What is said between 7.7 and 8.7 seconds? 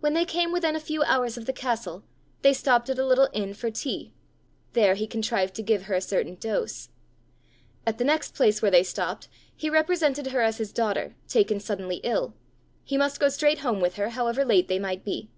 At the next place where